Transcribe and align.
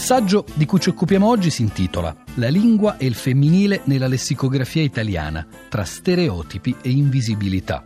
saggio 0.00 0.44
di 0.56 0.64
cui 0.64 0.80
ci 0.80 0.88
occupiamo 0.88 1.28
oggi 1.28 1.50
si 1.50 1.60
intitola 1.60 2.10
La 2.38 2.48
lingua 2.48 2.96
e 2.96 3.04
il 3.04 3.14
femminile 3.14 3.82
nella 3.84 4.08
lessicografia 4.08 4.82
italiana, 4.82 5.46
tra 5.68 5.84
stereotipi 5.84 6.74
e 6.82 6.88
invisibilità. 6.88 7.84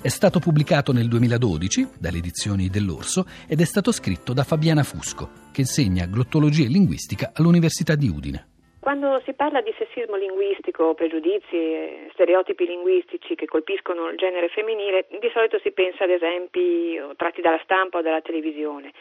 È 0.00 0.08
stato 0.08 0.38
pubblicato 0.38 0.92
nel 0.92 1.08
2012 1.08 1.98
dalle 1.98 2.18
edizioni 2.18 2.68
dell'Orso 2.68 3.26
ed 3.50 3.60
è 3.60 3.64
stato 3.64 3.90
scritto 3.90 4.32
da 4.32 4.44
Fabiana 4.44 4.84
Fusco, 4.84 5.50
che 5.52 5.62
insegna 5.62 6.06
glottologia 6.06 6.64
e 6.64 6.70
linguistica 6.70 7.32
all'Università 7.34 7.96
di 7.96 8.08
Udine. 8.08 8.46
Quando 8.78 9.20
si 9.26 9.34
parla 9.34 9.60
di 9.60 9.74
sessismo 9.76 10.16
linguistico, 10.16 10.94
pregiudizi 10.94 11.56
e 11.56 12.08
stereotipi 12.12 12.64
linguistici 12.64 13.34
che 13.34 13.44
colpiscono 13.44 14.08
il 14.08 14.16
genere 14.16 14.48
femminile, 14.48 15.06
di 15.10 15.28
solito 15.34 15.58
si 15.58 15.72
pensa 15.72 16.04
ad 16.04 16.10
esempi 16.10 16.96
tratti 17.16 17.42
dalla 17.42 17.60
stampa 17.62 17.98
o 17.98 18.02
dalla 18.02 18.22
televisione. 18.22 18.92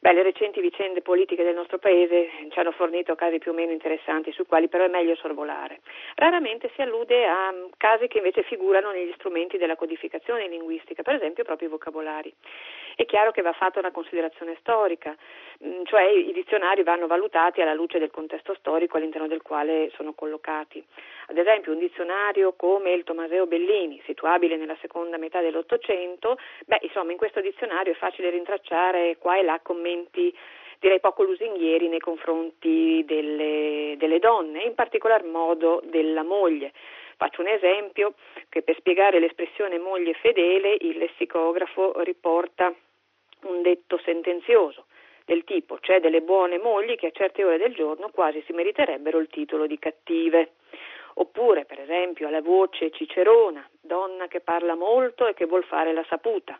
Beh, 0.00 0.12
le 0.12 0.22
recenti 0.22 0.60
vicende 0.60 1.02
politiche 1.02 1.42
del 1.42 1.56
nostro 1.56 1.78
paese 1.78 2.28
ci 2.50 2.58
hanno 2.60 2.70
fornito 2.70 3.16
casi 3.16 3.38
più 3.38 3.50
o 3.50 3.54
meno 3.54 3.72
interessanti 3.72 4.30
sui 4.30 4.46
quali 4.46 4.68
però 4.68 4.84
è 4.84 4.88
meglio 4.88 5.16
sorvolare. 5.16 5.80
Raramente 6.14 6.70
si 6.76 6.82
allude 6.82 7.26
a 7.26 7.52
casi 7.76 8.06
che 8.06 8.18
invece 8.18 8.44
figurano 8.44 8.92
negli 8.92 9.12
strumenti 9.14 9.58
della 9.58 9.74
codificazione 9.74 10.46
linguistica, 10.46 11.02
per 11.02 11.14
esempio 11.16 11.42
proprio 11.42 11.66
i 11.66 11.70
vocabolari. 11.72 12.32
È 12.98 13.06
chiaro 13.06 13.30
che 13.30 13.42
va 13.42 13.52
fatta 13.52 13.78
una 13.78 13.92
considerazione 13.92 14.56
storica, 14.58 15.16
mm, 15.64 15.84
cioè 15.84 16.02
i 16.02 16.32
dizionari 16.32 16.82
vanno 16.82 17.06
valutati 17.06 17.60
alla 17.60 17.72
luce 17.72 18.00
del 18.00 18.10
contesto 18.10 18.54
storico 18.54 18.96
all'interno 18.96 19.28
del 19.28 19.40
quale 19.40 19.92
sono 19.94 20.14
collocati. 20.14 20.84
Ad 21.28 21.38
esempio 21.38 21.70
un 21.70 21.78
dizionario 21.78 22.54
come 22.54 22.90
il 22.90 23.04
Tomaseo 23.04 23.46
Bellini, 23.46 24.02
situabile 24.04 24.56
nella 24.56 24.76
seconda 24.80 25.16
metà 25.16 25.40
dell'Ottocento, 25.40 26.38
beh, 26.66 26.78
insomma 26.80 27.12
in 27.12 27.18
questo 27.18 27.40
dizionario 27.40 27.92
è 27.92 27.94
facile 27.96 28.30
rintracciare 28.30 29.16
qua 29.16 29.38
e 29.38 29.44
là 29.44 29.60
commenti 29.62 30.36
direi 30.80 30.98
poco 30.98 31.22
lusinghieri 31.22 31.86
nei 31.86 32.00
confronti 32.00 33.04
delle, 33.06 33.94
delle 33.96 34.18
donne, 34.18 34.62
in 34.62 34.74
particolar 34.74 35.22
modo 35.22 35.80
della 35.84 36.24
moglie. 36.24 36.72
Faccio 37.16 37.42
un 37.42 37.48
esempio 37.48 38.14
che 38.48 38.62
per 38.62 38.74
spiegare 38.76 39.20
l'espressione 39.20 39.78
moglie 39.78 40.14
fedele 40.14 40.76
il 40.80 40.98
lessicografo 40.98 42.00
riporta 42.02 42.74
un 43.42 43.62
detto 43.62 43.98
sentenzioso 44.04 44.86
del 45.24 45.44
tipo 45.44 45.76
c'è 45.76 46.00
delle 46.00 46.22
buone 46.22 46.58
mogli 46.58 46.96
che 46.96 47.08
a 47.08 47.10
certe 47.10 47.44
ore 47.44 47.58
del 47.58 47.74
giorno 47.74 48.08
quasi 48.08 48.42
si 48.46 48.52
meriterebbero 48.52 49.18
il 49.18 49.28
titolo 49.28 49.66
di 49.66 49.78
cattive. 49.78 50.52
Oppure, 51.14 51.64
per 51.64 51.80
esempio, 51.80 52.28
alla 52.28 52.40
voce 52.40 52.90
cicerona, 52.92 53.68
donna 53.80 54.28
che 54.28 54.40
parla 54.40 54.74
molto 54.74 55.26
e 55.26 55.34
che 55.34 55.46
vuol 55.46 55.64
fare 55.64 55.92
la 55.92 56.04
saputa 56.08 56.58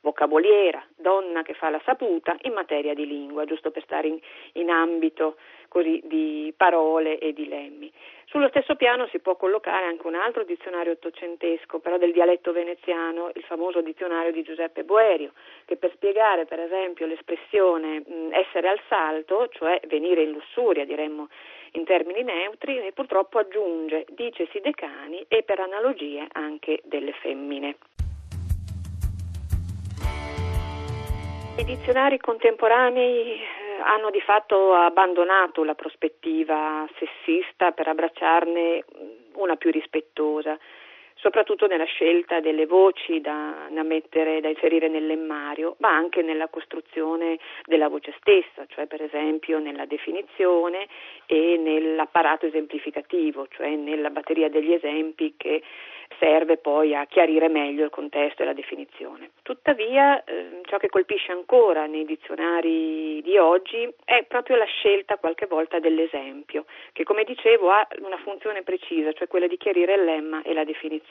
vocaboliera, 0.00 0.82
donna 0.96 1.42
che 1.42 1.54
fa 1.54 1.68
la 1.68 1.80
saputa 1.84 2.36
in 2.42 2.52
materia 2.52 2.94
di 2.94 3.06
lingua, 3.06 3.44
giusto 3.44 3.70
per 3.70 3.82
stare 3.82 4.08
in, 4.08 4.18
in 4.54 4.70
ambito 4.70 5.36
così 5.68 6.00
di 6.04 6.52
parole 6.56 7.18
e 7.18 7.32
di 7.32 7.46
lemmi. 7.48 7.92
Sullo 8.30 8.46
stesso 8.50 8.76
piano 8.76 9.08
si 9.08 9.18
può 9.18 9.34
collocare 9.34 9.86
anche 9.86 10.06
un 10.06 10.14
altro 10.14 10.44
dizionario 10.44 10.92
ottocentesco, 10.92 11.80
però 11.80 11.98
del 11.98 12.12
dialetto 12.12 12.52
veneziano, 12.52 13.32
il 13.34 13.42
famoso 13.42 13.80
dizionario 13.80 14.30
di 14.30 14.44
Giuseppe 14.44 14.84
Boerio, 14.84 15.32
che 15.64 15.74
per 15.74 15.90
spiegare 15.94 16.44
per 16.44 16.60
esempio 16.60 17.06
l'espressione 17.06 18.04
essere 18.30 18.68
al 18.68 18.80
salto, 18.88 19.48
cioè 19.48 19.80
venire 19.88 20.22
in 20.22 20.30
lussuria, 20.30 20.84
diremmo 20.84 21.28
in 21.72 21.82
termini 21.82 22.22
neutri, 22.22 22.80
purtroppo 22.94 23.38
aggiunge 23.38 24.06
dicesi 24.10 24.60
decani 24.60 25.24
e 25.26 25.42
per 25.42 25.58
analogie 25.58 26.28
anche 26.30 26.82
delle 26.84 27.12
femmine. 27.14 27.78
I 31.58 31.64
dizionari 31.64 32.16
contemporanei 32.18 33.42
eh, 33.42 33.59
hanno 33.82 34.10
di 34.10 34.20
fatto 34.20 34.74
abbandonato 34.74 35.64
la 35.64 35.74
prospettiva 35.74 36.86
sessista 36.98 37.72
per 37.72 37.88
abbracciarne 37.88 38.84
una 39.34 39.56
più 39.56 39.70
rispettosa, 39.70 40.58
soprattutto 41.20 41.66
nella 41.66 41.84
scelta 41.84 42.40
delle 42.40 42.66
voci 42.66 43.20
da, 43.20 43.68
da, 43.70 43.82
mettere, 43.82 44.40
da 44.40 44.48
inserire 44.48 44.88
nel 44.88 45.06
lemmario, 45.06 45.76
ma 45.78 45.90
anche 45.90 46.22
nella 46.22 46.48
costruzione 46.48 47.38
della 47.64 47.88
voce 47.88 48.14
stessa, 48.18 48.64
cioè 48.68 48.86
per 48.86 49.02
esempio 49.02 49.58
nella 49.58 49.84
definizione 49.84 50.88
e 51.26 51.56
nell'apparato 51.58 52.46
esemplificativo, 52.46 53.46
cioè 53.48 53.76
nella 53.76 54.10
batteria 54.10 54.48
degli 54.48 54.72
esempi 54.72 55.34
che 55.36 55.62
serve 56.18 56.56
poi 56.56 56.94
a 56.94 57.06
chiarire 57.06 57.48
meglio 57.48 57.84
il 57.84 57.90
contesto 57.90 58.42
e 58.42 58.44
la 58.46 58.52
definizione. 58.52 59.30
Tuttavia, 59.42 60.22
eh, 60.24 60.60
ciò 60.64 60.78
che 60.78 60.88
colpisce 60.88 61.32
ancora 61.32 61.86
nei 61.86 62.04
dizionari 62.04 63.20
di 63.22 63.36
oggi 63.38 63.88
è 64.04 64.24
proprio 64.24 64.56
la 64.56 64.64
scelta 64.64 65.16
qualche 65.18 65.46
volta 65.46 65.78
dell'esempio, 65.78 66.64
che 66.92 67.04
come 67.04 67.24
dicevo 67.24 67.70
ha 67.70 67.86
una 68.00 68.18
funzione 68.18 68.62
precisa, 68.62 69.12
cioè 69.12 69.28
quella 69.28 69.46
di 69.46 69.56
chiarire 69.56 69.94
il 69.94 70.04
lemma 70.04 70.42
e 70.42 70.52
la 70.52 70.64
definizione. 70.64 71.09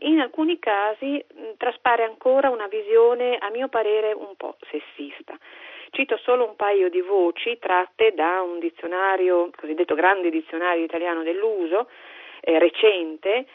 In 0.00 0.20
alcuni 0.20 0.58
casi 0.58 1.16
mh, 1.16 1.56
traspare 1.56 2.04
ancora 2.04 2.50
una 2.50 2.66
visione, 2.66 3.36
a 3.38 3.48
mio 3.50 3.68
parere, 3.68 4.12
un 4.12 4.36
po' 4.36 4.56
sessista. 4.70 5.38
Cito 5.90 6.18
solo 6.18 6.44
un 6.46 6.56
paio 6.56 6.90
di 6.90 7.00
voci 7.00 7.58
tratte 7.58 8.12
da 8.12 8.42
un 8.42 8.58
dizionario, 8.58 9.50
cosiddetto 9.56 9.94
grande 9.94 10.30
dizionario 10.30 10.84
italiano 10.84 11.22
dell'uso, 11.22 11.88
eh, 12.40 12.58
recente, 12.58 13.46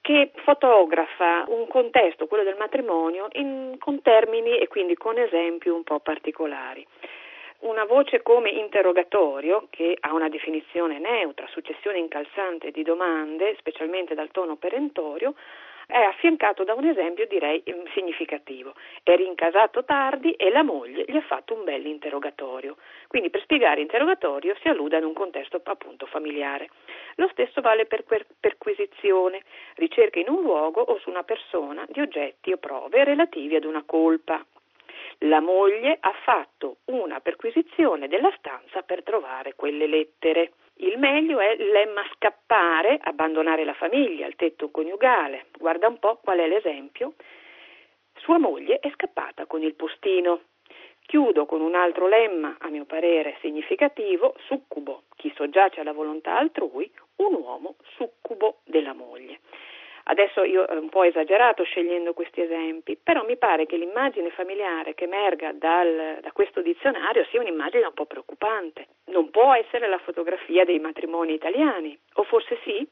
che 0.00 0.32
fotografa 0.44 1.44
un 1.48 1.66
contesto, 1.68 2.26
quello 2.26 2.44
del 2.44 2.56
matrimonio, 2.56 3.28
in, 3.32 3.76
con 3.78 4.00
termini 4.02 4.58
e 4.58 4.68
quindi 4.68 4.94
con 4.94 5.18
esempi 5.18 5.68
un 5.68 5.84
po' 5.84 6.00
particolari. 6.00 6.86
Una 7.62 7.84
voce 7.84 8.22
come 8.22 8.50
interrogatorio, 8.50 9.68
che 9.70 9.96
ha 10.00 10.12
una 10.12 10.28
definizione 10.28 10.98
neutra, 10.98 11.46
successione 11.46 11.98
incalzante 11.98 12.72
di 12.72 12.82
domande, 12.82 13.54
specialmente 13.56 14.14
dal 14.16 14.32
tono 14.32 14.56
perentorio, 14.56 15.34
è 15.86 16.00
affiancato 16.00 16.64
da 16.64 16.74
un 16.74 16.86
esempio 16.86 17.24
direi 17.28 17.62
mm, 17.70 17.84
significativo. 17.94 18.74
È 19.04 19.14
rincasato 19.14 19.84
tardi 19.84 20.32
e 20.32 20.50
la 20.50 20.64
moglie 20.64 21.04
gli 21.06 21.16
ha 21.16 21.22
fatto 21.22 21.54
un 21.54 21.62
bel 21.62 21.86
interrogatorio. 21.86 22.78
Quindi 23.06 23.30
per 23.30 23.42
spiegare 23.42 23.80
interrogatorio 23.80 24.56
si 24.60 24.66
allude 24.66 24.96
ad 24.96 25.04
un 25.04 25.12
contesto 25.12 25.60
appunto 25.62 26.06
familiare. 26.06 26.68
Lo 27.14 27.28
stesso 27.30 27.60
vale 27.60 27.86
per 27.86 28.02
perquisizione, 28.40 29.40
ricerca 29.76 30.18
in 30.18 30.30
un 30.30 30.42
luogo 30.42 30.80
o 30.80 30.98
su 30.98 31.10
una 31.10 31.22
persona 31.22 31.84
di 31.88 32.00
oggetti 32.00 32.50
o 32.50 32.56
prove 32.56 33.04
relativi 33.04 33.54
ad 33.54 33.64
una 33.64 33.84
colpa. 33.86 34.44
La 35.26 35.40
moglie 35.40 35.98
ha 36.00 36.12
fatto 36.24 36.78
una 36.86 37.20
perquisizione 37.20 38.08
della 38.08 38.32
stanza 38.38 38.82
per 38.82 39.04
trovare 39.04 39.54
quelle 39.54 39.86
lettere. 39.86 40.54
Il 40.78 40.98
meglio 40.98 41.38
è 41.38 41.54
lemma 41.58 42.02
scappare, 42.14 42.98
abbandonare 43.00 43.64
la 43.64 43.74
famiglia, 43.74 44.26
il 44.26 44.34
tetto 44.34 44.70
coniugale. 44.72 45.46
Guarda 45.56 45.86
un 45.86 46.00
po' 46.00 46.18
qual 46.20 46.38
è 46.40 46.48
l'esempio. 46.48 47.14
Sua 48.16 48.38
moglie 48.38 48.80
è 48.80 48.90
scappata 48.90 49.46
con 49.46 49.62
il 49.62 49.74
postino. 49.74 50.40
Chiudo 51.06 51.46
con 51.46 51.60
un 51.60 51.76
altro 51.76 52.08
lemma, 52.08 52.56
a 52.58 52.68
mio 52.68 52.84
parere 52.84 53.36
significativo, 53.40 54.34
succubo, 54.46 55.04
chi 55.14 55.32
soggiace 55.36 55.80
alla 55.80 55.92
volontà 55.92 56.36
altrui, 56.36 56.90
un 57.16 57.34
uomo 57.34 57.76
succubo 57.96 58.58
della 58.64 58.92
moglie. 58.92 59.38
Adesso 60.04 60.42
io 60.42 60.64
ho 60.64 60.78
un 60.78 60.88
po' 60.88 61.04
esagerato 61.04 61.62
scegliendo 61.62 62.12
questi 62.12 62.40
esempi, 62.40 62.98
però 63.00 63.24
mi 63.24 63.36
pare 63.36 63.66
che 63.66 63.76
l'immagine 63.76 64.30
familiare 64.30 64.94
che 64.94 65.04
emerga 65.04 65.52
dal, 65.52 66.18
da 66.20 66.32
questo 66.32 66.60
dizionario 66.60 67.24
sia 67.26 67.40
un'immagine 67.40 67.86
un 67.86 67.94
po' 67.94 68.06
preoccupante. 68.06 68.86
Non 69.06 69.30
può 69.30 69.54
essere 69.54 69.88
la 69.88 69.98
fotografia 69.98 70.64
dei 70.64 70.78
matrimoni 70.78 71.34
italiani, 71.34 71.96
o 72.14 72.22
forse 72.24 72.58
sì? 72.64 72.86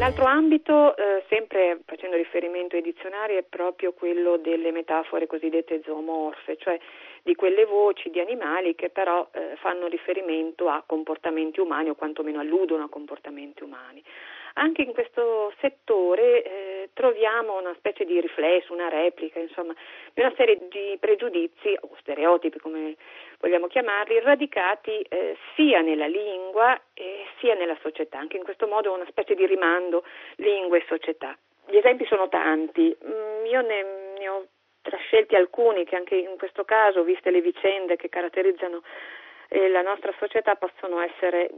L'altro 0.00 0.24
ambito, 0.24 0.96
eh, 0.96 1.24
sempre 1.28 1.80
facendo 1.84 2.16
riferimento 2.16 2.74
ai 2.74 2.80
dizionari, 2.80 3.34
è 3.34 3.42
proprio 3.42 3.92
quello 3.92 4.38
delle 4.38 4.70
metafore 4.70 5.26
cosiddette 5.26 5.82
zoomorfe, 5.84 6.56
cioè 6.56 6.80
di 7.22 7.34
quelle 7.34 7.66
voci 7.66 8.08
di 8.08 8.18
animali 8.18 8.74
che 8.74 8.88
però 8.88 9.28
eh, 9.30 9.56
fanno 9.56 9.88
riferimento 9.88 10.70
a 10.70 10.82
comportamenti 10.86 11.60
umani 11.60 11.90
o 11.90 11.96
quantomeno 11.96 12.40
alludono 12.40 12.84
a 12.84 12.88
comportamenti 12.88 13.62
umani. 13.62 14.02
Anche 14.54 14.82
in 14.82 14.92
questo 14.92 15.52
settore 15.60 16.42
eh, 16.42 16.90
troviamo 16.92 17.58
una 17.58 17.74
specie 17.78 18.04
di 18.04 18.20
riflesso, 18.20 18.72
una 18.72 18.88
replica, 18.88 19.38
insomma, 19.38 19.74
di 20.12 20.20
una 20.20 20.32
serie 20.36 20.58
di 20.68 20.96
pregiudizi 20.98 21.76
o 21.80 21.90
stereotipi, 22.00 22.58
come 22.58 22.96
vogliamo 23.38 23.66
chiamarli, 23.66 24.20
radicati 24.20 25.00
eh, 25.02 25.36
sia 25.54 25.80
nella 25.80 26.06
lingua 26.06 26.80
eh, 26.94 27.26
sia 27.38 27.54
nella 27.54 27.76
società. 27.80 28.18
Anche 28.18 28.36
in 28.36 28.44
questo 28.44 28.66
modo 28.66 28.92
una 28.92 29.06
specie 29.08 29.34
di 29.34 29.46
rimando 29.46 30.04
lingua 30.36 30.76
e 30.76 30.84
società. 30.86 31.36
Gli 31.66 31.76
esempi 31.76 32.04
sono 32.06 32.28
tanti, 32.28 32.96
mm, 33.04 33.44
io 33.46 33.60
ne, 33.60 33.84
ne 34.18 34.28
ho 34.28 34.46
trascelti 34.82 35.36
alcuni 35.36 35.84
che 35.84 35.96
anche 35.96 36.16
in 36.16 36.36
questo 36.36 36.64
caso, 36.64 37.02
viste 37.02 37.30
le 37.30 37.40
vicende 37.40 37.96
che 37.96 38.08
caratterizzano 38.08 38.82
eh, 39.48 39.68
la 39.68 39.82
nostra 39.82 40.12
società, 40.18 40.54
possono 40.56 41.00
essere 41.00 41.50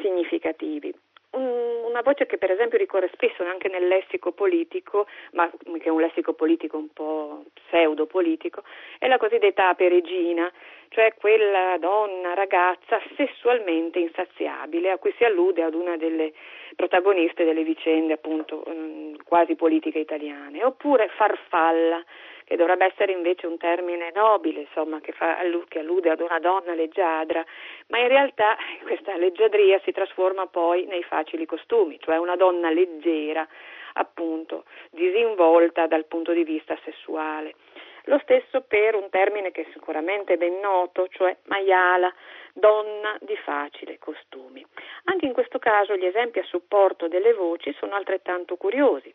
significativi. 0.00 0.92
Un, 1.30 1.42
un 1.42 1.96
una 1.96 2.02
voce 2.04 2.26
che 2.26 2.36
per 2.36 2.50
esempio 2.50 2.76
ricorre 2.76 3.08
spesso 3.14 3.42
anche 3.42 3.68
nel 3.68 3.88
lessico 3.88 4.32
politico, 4.32 5.06
ma 5.32 5.50
che 5.78 5.84
è 5.84 5.88
un 5.88 6.00
lessico 6.00 6.34
politico 6.34 6.76
un 6.76 6.92
po' 6.92 7.44
pseudo-politico, 7.54 8.62
è 8.98 9.08
la 9.08 9.16
cosiddetta 9.16 9.68
aperegina, 9.68 10.52
cioè 10.88 11.14
quella 11.18 11.78
donna, 11.78 12.34
ragazza 12.34 13.00
sessualmente 13.16 13.98
insaziabile 13.98 14.90
a 14.90 14.98
cui 14.98 15.14
si 15.16 15.24
allude 15.24 15.62
ad 15.62 15.72
una 15.72 15.96
delle 15.96 16.34
protagoniste 16.76 17.44
delle 17.44 17.64
vicende 17.64 18.12
appunto 18.12 18.62
mm, 18.68 19.14
quasi 19.24 19.54
politiche 19.54 19.98
italiane, 19.98 20.62
oppure 20.62 21.08
farfalla 21.16 22.04
che 22.46 22.54
dovrebbe 22.54 22.84
essere 22.84 23.10
invece 23.10 23.48
un 23.48 23.58
termine 23.58 24.12
nobile, 24.14 24.60
insomma, 24.60 25.00
che, 25.00 25.10
fa, 25.10 25.36
che 25.66 25.80
allude 25.80 26.10
ad 26.10 26.20
una 26.20 26.38
donna 26.38 26.74
leggiadra, 26.74 27.44
ma 27.88 27.98
in 27.98 28.06
realtà 28.06 28.56
questa 28.86 29.16
leggiadria 29.16 29.80
si 29.82 29.90
trasforma 29.90 30.46
poi 30.46 30.86
nei 30.86 31.02
facili 31.02 31.44
costumi, 31.44 31.98
cioè 31.98 32.18
una 32.18 32.36
donna 32.36 32.70
leggera, 32.70 33.46
appunto, 33.94 34.64
disinvolta 34.90 35.88
dal 35.88 36.04
punto 36.04 36.32
di 36.32 36.44
vista 36.44 36.78
sessuale. 36.84 37.56
Lo 38.04 38.20
stesso 38.22 38.60
per 38.60 38.94
un 38.94 39.10
termine 39.10 39.50
che 39.50 39.62
è 39.62 39.66
sicuramente 39.72 40.36
ben 40.36 40.60
noto, 40.60 41.08
cioè 41.08 41.36
maiala, 41.46 42.14
donna 42.52 43.16
di 43.20 43.36
facile 43.38 43.98
costumi. 43.98 44.64
Anche 45.06 45.26
in 45.26 45.32
questo 45.32 45.58
caso 45.58 45.96
gli 45.96 46.06
esempi 46.06 46.38
a 46.38 46.44
supporto 46.44 47.08
delle 47.08 47.32
voci 47.32 47.74
sono 47.80 47.96
altrettanto 47.96 48.54
curiosi. 48.54 49.12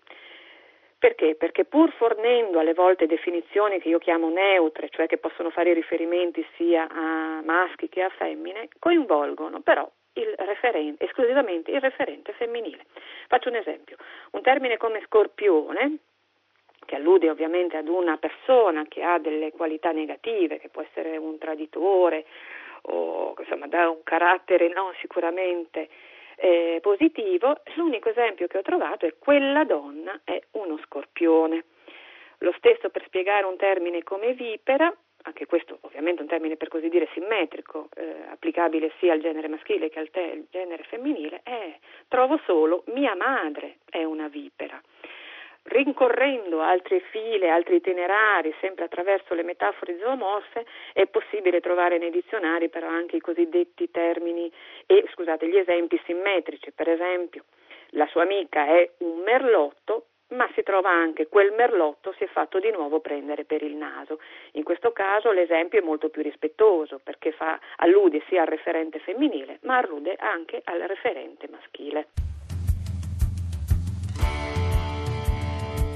Perché? 1.01 1.33
Perché 1.33 1.65
pur 1.65 1.91
fornendo 1.93 2.59
alle 2.59 2.75
volte 2.75 3.07
definizioni 3.07 3.79
che 3.79 3.89
io 3.89 3.97
chiamo 3.97 4.29
neutre, 4.29 4.87
cioè 4.89 5.07
che 5.07 5.17
possono 5.17 5.49
fare 5.49 5.73
riferimenti 5.73 6.45
sia 6.55 6.87
a 6.87 7.41
maschi 7.43 7.89
che 7.89 8.03
a 8.03 8.09
femmine, 8.09 8.67
coinvolgono 8.77 9.61
però 9.61 9.89
il 10.13 10.31
referente, 10.37 11.05
esclusivamente 11.05 11.71
il 11.71 11.81
referente 11.81 12.33
femminile. 12.33 12.85
Faccio 13.27 13.49
un 13.49 13.55
esempio. 13.55 13.97
Un 14.33 14.43
termine 14.43 14.77
come 14.77 15.01
scorpione, 15.07 15.97
che 16.85 16.97
allude 16.97 17.31
ovviamente 17.31 17.77
ad 17.77 17.87
una 17.87 18.17
persona 18.17 18.85
che 18.87 19.01
ha 19.01 19.17
delle 19.17 19.51
qualità 19.53 19.89
negative, 19.91 20.59
che 20.59 20.69
può 20.69 20.83
essere 20.83 21.17
un 21.17 21.39
traditore 21.39 22.25
o 22.83 23.33
insomma 23.39 23.65
da 23.65 23.89
un 23.89 24.03
carattere 24.03 24.67
non 24.67 24.93
sicuramente 24.99 25.89
eh, 26.41 26.79
positivo, 26.81 27.61
l'unico 27.75 28.09
esempio 28.09 28.47
che 28.47 28.57
ho 28.57 28.63
trovato 28.63 29.05
è 29.05 29.13
quella 29.19 29.63
donna 29.63 30.21
è 30.23 30.41
uno 30.51 30.79
scorpione. 30.85 31.65
Lo 32.39 32.53
stesso 32.57 32.89
per 32.89 33.03
spiegare 33.05 33.45
un 33.45 33.55
termine 33.57 34.01
come 34.01 34.33
vipera, 34.33 34.91
anche 35.23 35.45
questo 35.45 35.77
ovviamente 35.81 36.23
un 36.23 36.27
termine 36.27 36.57
per 36.57 36.67
così 36.67 36.89
dire 36.89 37.07
simmetrico, 37.13 37.89
eh, 37.95 38.23
applicabile 38.31 38.91
sia 38.97 39.13
al 39.13 39.21
genere 39.21 39.47
maschile 39.47 39.89
che 39.89 39.99
al, 39.99 40.09
te- 40.09 40.45
genere 40.49 40.83
femminile, 40.83 41.41
è 41.43 41.77
trovo 42.07 42.39
solo 42.45 42.83
mia 42.87 43.15
madre 43.15 43.77
è 43.87 44.03
una 44.03 44.27
vipera 44.27 44.81
rincorrendo 45.63 46.61
altre 46.61 46.99
file, 47.11 47.49
altri 47.49 47.75
itinerari, 47.75 48.53
sempre 48.59 48.85
attraverso 48.85 49.33
le 49.33 49.43
metafore 49.43 49.97
zoomorfe, 49.99 50.65
è 50.93 51.05
possibile 51.07 51.59
trovare 51.59 51.97
nei 51.97 52.11
dizionari 52.11 52.69
però 52.69 52.87
anche 52.87 53.17
i 53.17 53.21
cosiddetti 53.21 53.91
termini 53.91 54.51
e 54.85 55.05
scusate, 55.13 55.47
gli 55.47 55.57
esempi 55.57 56.01
simmetrici, 56.05 56.71
per 56.71 56.89
esempio 56.89 57.45
la 57.95 58.07
sua 58.07 58.23
amica 58.23 58.65
è 58.65 58.89
un 58.99 59.19
merlotto, 59.19 60.05
ma 60.29 60.49
si 60.53 60.63
trova 60.63 60.89
anche 60.89 61.27
quel 61.27 61.51
merlotto 61.51 62.13
si 62.13 62.23
è 62.23 62.27
fatto 62.27 62.59
di 62.59 62.71
nuovo 62.71 63.01
prendere 63.01 63.43
per 63.43 63.61
il 63.63 63.75
naso. 63.75 64.19
In 64.53 64.63
questo 64.63 64.91
caso 64.91 65.31
l'esempio 65.31 65.79
è 65.79 65.83
molto 65.83 66.09
più 66.09 66.21
rispettoso 66.21 66.99
perché 67.03 67.31
fa, 67.33 67.59
allude 67.77 68.23
sia 68.27 68.41
al 68.41 68.47
referente 68.47 68.99
femminile, 68.99 69.59
ma 69.63 69.77
allude 69.77 70.15
anche 70.17 70.61
al 70.63 70.79
referente 70.79 71.49
maschile. 71.49 72.30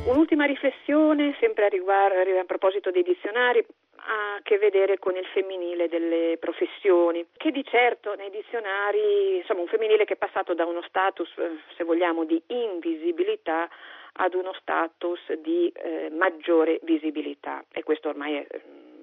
Un'ultima 0.06 0.46
riflessione, 0.46 1.36
sempre 1.40 1.66
a, 1.66 1.68
riguardo, 1.68 2.40
a 2.40 2.44
proposito 2.44 2.92
dei 2.92 3.02
dizionari, 3.02 3.66
ha 3.96 4.36
a 4.36 4.40
che 4.44 4.60
vedere 4.60 5.00
con 5.00 5.16
il 5.16 5.26
femminile 5.26 5.88
delle 5.88 6.38
professioni, 6.40 7.26
che 7.36 7.50
di 7.50 7.64
certo 7.66 8.14
nei 8.14 8.30
dizionari, 8.30 9.38
insomma, 9.38 9.62
un 9.62 9.68
femminile 9.68 10.06
che 10.06 10.14
è 10.14 10.18
passato 10.18 10.54
da 10.54 10.64
uno 10.66 10.84
status, 10.84 11.28
se 11.76 11.84
vogliamo, 11.84 12.24
di 12.24 12.40
invisibilità 12.48 13.68
ad 14.14 14.36
uno 14.36 14.54
status 14.54 15.34
di 15.42 15.72
eh, 15.74 16.10
maggiore 16.12 16.80
visibilità 16.84 17.66
e 17.72 17.82
questo 17.82 18.10
ormai 18.10 18.36
è, 18.36 18.48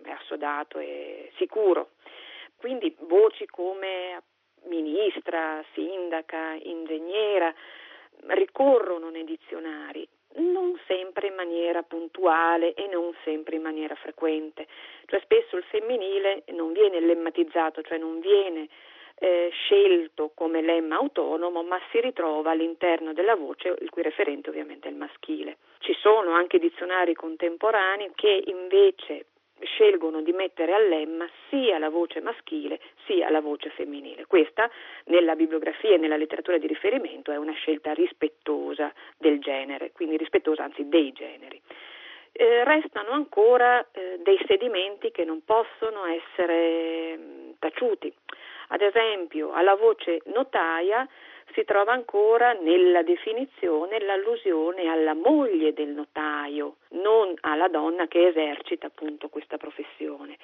è 0.05 0.11
assodato 0.11 0.79
e 0.79 1.33
sicuro. 1.35 1.91
Quindi 2.57 2.95
voci 3.01 3.45
come 3.47 4.23
ministra, 4.67 5.65
sindaca, 5.75 6.57
ingegnera 6.63 7.53
ricorrono 8.29 9.11
nei 9.11 9.25
dizionari 9.25 10.09
non 10.37 10.79
sempre 10.87 11.29
in 11.29 11.35
maniera 11.35 11.83
puntuale 11.83 12.75
e 12.75 12.87
non 12.89 13.15
sempre 13.25 13.57
in 13.57 13.63
maniera 13.63 13.95
frequente, 13.95 14.67
cioè 15.07 15.21
spesso 15.21 15.57
il 15.57 15.65
femminile 15.65 16.45
non 16.53 16.73
viene 16.73 17.01
lemmatizzato, 17.01 17.83
cioè 17.83 17.99
non 17.99 18.21
viene 18.21 18.69
eh, 19.19 19.51
scelto 19.53 20.33
come 20.35 20.63
lemma 20.63 20.97
autonomo, 20.97 21.63
ma 21.63 21.79
si 21.91 22.01
ritrova 22.01 22.51
all'interno 22.51 23.13
della 23.13 23.37
voce, 23.37 23.77
il 23.81 23.91
cui 23.91 24.03
referente 24.03 24.49
ovviamente 24.51 24.89
è 24.89 24.91
il 24.91 24.97
maschile. 24.97 25.59
Ci 25.79 25.95
sono 25.95 26.33
anche 26.33 26.59
dizionari 26.59 27.15
contemporanei 27.15 28.11
che 28.15 28.43
invece 28.47 29.27
scelgono 29.65 30.23
di 30.23 30.33
mettere 30.33 30.73
a 30.73 30.79
lemma 30.79 31.29
sia 31.49 31.79
la 31.79 31.89
voce 31.89 32.21
maschile 32.21 32.81
sia 33.07 33.31
la 33.31 33.41
voce 33.41 33.71
femminile. 33.71 34.27
Questa 34.27 34.71
nella 35.07 35.35
bibliografia 35.35 35.95
e 35.95 35.99
nella 35.99 36.17
letteratura 36.17 36.59
di 36.59 36.67
riferimento 36.67 37.33
è 37.33 37.37
una 37.37 37.53
scelta 37.53 37.93
rispettosa 37.93 38.93
del 39.19 39.41
genere, 39.41 39.93
quindi 39.93 40.17
rispettosa 40.17 40.65
anzi 40.65 40.89
dei 40.89 41.13
generi. 41.13 41.61
Eh, 42.35 42.65
restano 42.65 43.11
ancora 43.11 43.87
eh, 43.93 44.19
dei 44.23 44.43
sedimenti 44.47 45.11
che 45.11 45.25
non 45.25 45.45
possono 45.45 46.07
essere 46.07 47.17
mm, 47.17 47.51
taciuti. 47.59 48.13
Ad 48.69 48.81
esempio, 48.81 49.53
alla 49.53 49.75
voce 49.75 50.23
notaia 50.27 51.07
si 51.55 51.65
trova 51.65 51.93
ancora 51.93 52.53
nella 52.53 53.03
definizione 53.03 54.01
l'allusione 54.01 54.89
alla 54.89 55.15
moglie 55.15 55.73
del 55.73 55.89
notaio, 55.89 56.77
non 56.91 57.35
alla 57.41 57.69
donna 57.69 58.07
che 58.07 58.27
esercita 58.29 58.87
appunto 58.87 59.29
questa 59.29 59.57
professione. 59.57 60.39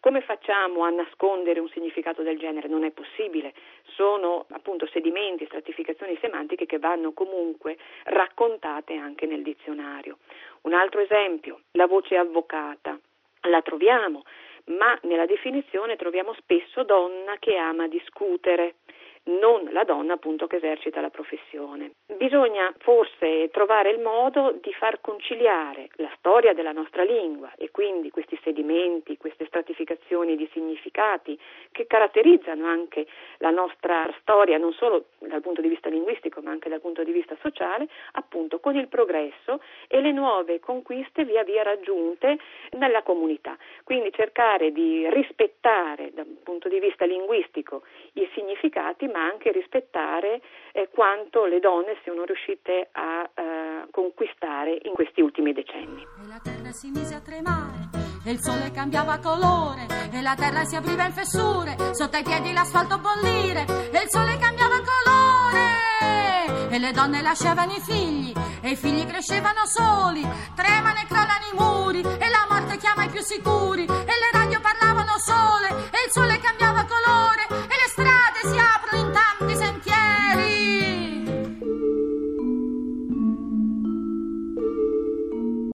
Come 0.00 0.22
facciamo 0.22 0.84
a 0.84 0.90
nascondere 0.90 1.60
un 1.60 1.68
significato 1.68 2.22
del 2.22 2.38
genere? 2.38 2.68
Non 2.68 2.84
è 2.84 2.90
possibile, 2.90 3.52
sono 3.84 4.46
appunto 4.50 4.86
sedimenti, 4.86 5.44
stratificazioni 5.44 6.16
semantiche 6.22 6.64
che 6.64 6.78
vanno 6.78 7.12
comunque 7.12 7.76
raccontate 8.04 8.94
anche 8.94 9.26
nel 9.26 9.42
dizionario. 9.42 10.18
Un 10.62 10.72
altro 10.72 11.00
esempio, 11.00 11.60
la 11.72 11.86
voce 11.86 12.16
avvocata, 12.16 12.98
la 13.42 13.60
troviamo, 13.60 14.24
ma 14.66 14.98
nella 15.02 15.26
definizione 15.26 15.96
troviamo 15.96 16.32
spesso 16.34 16.82
donna 16.82 17.36
che 17.38 17.56
ama 17.56 17.86
discutere 17.86 18.76
non 19.24 19.68
la 19.72 19.84
donna 19.84 20.14
appunto 20.14 20.46
che 20.46 20.56
esercita 20.56 21.00
la 21.00 21.10
professione. 21.10 21.92
Bisogna 22.16 22.72
forse 22.78 23.48
trovare 23.50 23.90
il 23.90 24.00
modo 24.00 24.58
di 24.60 24.72
far 24.72 25.00
conciliare 25.00 25.88
la 25.96 26.10
storia 26.16 26.54
della 26.54 26.72
nostra 26.72 27.02
lingua 27.02 27.52
e 27.56 27.70
quindi 27.70 28.10
questi 28.10 28.38
sedimenti, 28.42 29.16
queste 29.16 29.46
stratificazioni 29.46 30.36
di 30.36 30.48
significati 30.52 31.38
che 31.70 31.86
caratterizzano 31.86 32.66
anche 32.66 33.06
la 33.38 33.50
nostra 33.50 34.12
storia 34.20 34.58
non 34.58 34.72
solo 34.72 35.06
dal 35.18 35.40
punto 35.40 35.60
di 35.60 35.68
vista 35.68 35.88
linguistico 35.88 36.40
ma 36.40 36.50
anche 36.50 36.68
dal 36.68 36.80
punto 36.80 37.04
di 37.04 37.12
vista 37.12 37.36
sociale, 37.40 37.88
appunto 38.12 38.58
con 38.58 38.76
il 38.76 38.88
progresso 38.88 39.60
e 39.86 40.00
le 40.00 40.12
nuove 40.12 40.60
conquiste 40.60 41.24
via 41.24 41.44
via 41.44 41.62
raggiunte 41.62 42.38
nella 42.78 43.02
comunità. 43.02 43.56
Quindi 43.84 44.12
cercare 44.12 44.72
di 44.72 45.08
rispettare 45.10 46.10
dal 46.12 46.26
punto 46.42 46.68
di 46.68 46.80
vista 46.80 47.04
linguistico 47.04 47.82
i 48.14 48.28
significati 48.34 49.06
ma 49.06 49.19
anche 49.20 49.52
rispettare 49.52 50.40
eh, 50.72 50.88
quanto 50.90 51.44
le 51.44 51.60
donne 51.60 51.98
siano 52.02 52.24
riuscite 52.24 52.88
a 52.92 53.28
eh, 53.34 53.86
conquistare 53.90 54.78
in 54.82 54.92
questi 54.92 55.20
ultimi 55.20 55.52
decenni. 55.52 56.02
E 56.02 56.26
la 56.26 56.40
terra 56.42 56.70
si 56.72 56.90
mise 56.90 57.14
a 57.14 57.20
tremare, 57.20 57.90
e 58.24 58.30
il 58.30 58.40
sole 58.40 58.70
cambiava 58.72 59.18
colore, 59.18 59.86
e 60.12 60.20
la 60.22 60.34
terra 60.34 60.64
si 60.64 60.76
apriva 60.76 61.04
in 61.04 61.12
fessure, 61.12 61.76
sotto 61.92 62.16
ai 62.16 62.22
piedi 62.22 62.52
l'asfalto 62.52 62.98
bollire, 62.98 63.64
e 63.92 64.02
il 64.02 64.08
sole 64.08 64.36
cambiava 64.38 64.78
colore, 64.82 66.68
e 66.70 66.78
le 66.78 66.92
donne 66.92 67.22
lasciavano 67.22 67.72
i 67.72 67.80
figli, 67.80 68.32
e 68.62 68.70
i 68.70 68.76
figli 68.76 69.04
crescevano 69.06 69.66
soli, 69.66 70.22
tremano 70.54 70.98
e 71.00 71.06
crollano 71.06 71.46
i 71.50 71.56
muri, 71.58 72.00
e 72.00 72.28
la 72.28 72.46
morte 72.48 72.76
chiama 72.76 73.04
i 73.04 73.08
più 73.08 73.20
sicuri, 73.20 73.84
e 73.84 74.14
le 74.22 74.30
radio 74.32 74.60
parlavano 74.60 75.18
sole, 75.18 75.68
e 75.90 76.06
il 76.06 76.10
sole 76.12 76.38
cambiava 76.38 76.84
colore. 76.84 77.59